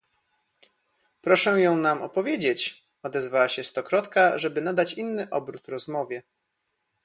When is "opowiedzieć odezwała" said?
2.01-3.49